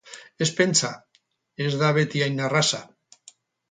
[0.45, 0.89] Ez pentsa,
[1.69, 2.85] ez da beti hain erraza.